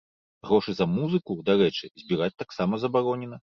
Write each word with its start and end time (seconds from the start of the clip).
Грошы 0.47 0.73
за 0.79 0.87
музыку, 0.93 1.37
дарэчы, 1.51 1.93
збіраць 2.05 2.33
таксама 2.43 2.73
забаронена. 2.89 3.37